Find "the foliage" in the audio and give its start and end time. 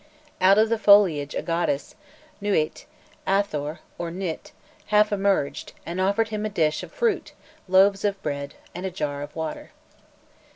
0.69-1.35